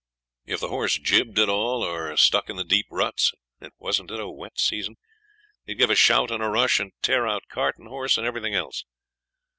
If 0.47 0.59
the 0.59 0.69
horse 0.69 0.97
jibbed 0.97 1.37
at 1.37 1.47
all, 1.47 1.83
or 1.83 2.17
stuck 2.17 2.49
in 2.49 2.55
the 2.55 2.63
deep 2.63 2.87
ruts 2.89 3.33
and 3.59 3.71
wasn't 3.77 4.09
it 4.09 4.19
a 4.19 4.27
wet 4.27 4.57
season? 4.57 4.95
they'd 5.67 5.75
give 5.77 5.91
a 5.91 5.95
shout 5.95 6.31
and 6.31 6.41
a 6.41 6.49
rush, 6.49 6.79
and 6.79 6.91
tear 7.03 7.27
out 7.27 7.43
cart 7.49 7.75
and 7.77 7.87
horse 7.87 8.17
and 8.17 8.25
everything 8.25 8.55
else. 8.55 8.83